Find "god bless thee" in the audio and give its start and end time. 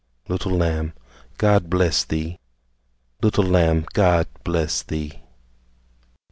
1.37-2.39, 3.93-5.21